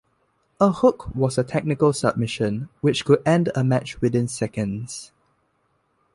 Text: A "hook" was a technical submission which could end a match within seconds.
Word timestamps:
A 0.59 0.71
"hook" 0.71 1.13
was 1.15 1.37
a 1.37 1.43
technical 1.43 1.93
submission 1.93 2.69
which 2.81 3.05
could 3.05 3.21
end 3.23 3.51
a 3.53 3.63
match 3.63 4.01
within 4.01 4.27
seconds. 4.27 5.11